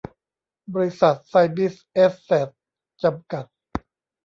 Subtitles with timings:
[0.73, 2.49] บริษัท ไซมิส แอสเสท
[3.03, 3.45] จำกัด